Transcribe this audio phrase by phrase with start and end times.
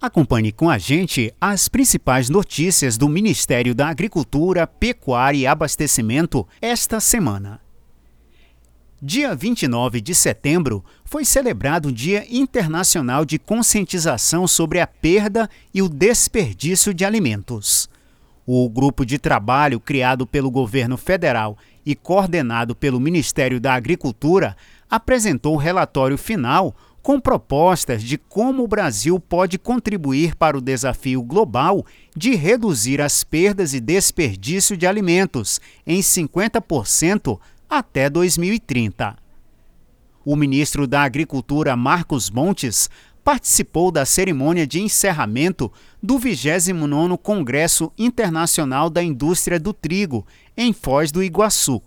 [0.00, 7.00] Acompanhe com a gente as principais notícias do Ministério da Agricultura, Pecuária e Abastecimento esta
[7.00, 7.60] semana.
[9.02, 15.82] Dia 29 de setembro foi celebrado o Dia Internacional de Conscientização sobre a Perda e
[15.82, 17.90] o Desperdício de Alimentos.
[18.46, 24.56] O grupo de trabalho criado pelo governo federal e coordenado pelo Ministério da Agricultura
[24.88, 31.22] apresentou o relatório final com propostas de como o Brasil pode contribuir para o desafio
[31.22, 31.84] global
[32.16, 37.38] de reduzir as perdas e desperdício de alimentos em 50%
[37.68, 39.16] até 2030.
[40.24, 42.90] O ministro da Agricultura, Marcos Montes,
[43.24, 45.70] participou da cerimônia de encerramento
[46.02, 50.26] do 29º Congresso Internacional da Indústria do Trigo,
[50.56, 51.82] em Foz do Iguaçu.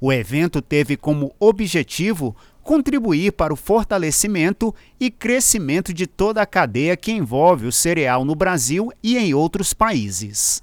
[0.00, 6.96] O evento teve como objetivo contribuir para o fortalecimento e crescimento de toda a cadeia
[6.96, 10.62] que envolve o cereal no Brasil e em outros países.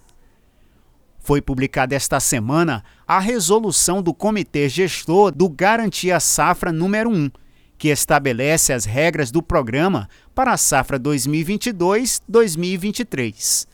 [1.19, 7.29] Foi publicada esta semana a resolução do Comitê Gestor do Garantia Safra número 1,
[7.77, 13.67] que estabelece as regras do programa para a safra 2022-2023.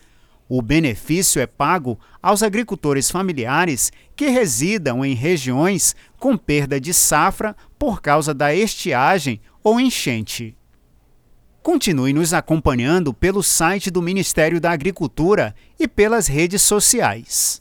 [0.48, 7.56] O benefício é pago aos agricultores familiares que residam em regiões com perda de safra
[7.78, 10.56] por causa da estiagem ou enchente.
[11.62, 17.54] Continue nos acompanhando pelo site do Ministério da Agricultura e pelas redes sociais.